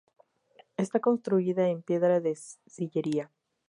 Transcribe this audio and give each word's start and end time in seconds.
Está 0.77 0.99
construida 0.99 1.69
en 1.69 1.83
piedra 1.83 2.19
de 2.21 2.33
sillería. 2.35 3.29